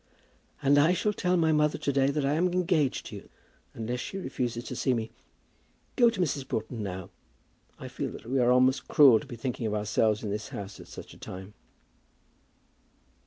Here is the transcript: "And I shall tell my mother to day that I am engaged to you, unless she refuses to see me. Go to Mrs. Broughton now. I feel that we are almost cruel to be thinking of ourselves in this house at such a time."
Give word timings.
"And 0.63 0.79
I 0.79 0.93
shall 0.93 1.13
tell 1.13 1.37
my 1.37 1.51
mother 1.51 1.77
to 1.77 1.93
day 1.93 2.09
that 2.09 2.25
I 2.25 2.33
am 2.33 2.47
engaged 2.51 3.05
to 3.05 3.17
you, 3.17 3.29
unless 3.75 3.99
she 3.99 4.17
refuses 4.17 4.63
to 4.63 4.75
see 4.75 4.95
me. 4.95 5.11
Go 5.95 6.09
to 6.09 6.19
Mrs. 6.19 6.47
Broughton 6.47 6.81
now. 6.81 7.11
I 7.77 7.87
feel 7.87 8.09
that 8.13 8.25
we 8.25 8.39
are 8.39 8.51
almost 8.51 8.87
cruel 8.87 9.19
to 9.19 9.27
be 9.27 9.35
thinking 9.35 9.67
of 9.67 9.75
ourselves 9.75 10.23
in 10.23 10.31
this 10.31 10.49
house 10.49 10.79
at 10.79 10.87
such 10.87 11.13
a 11.13 11.19
time." 11.19 11.53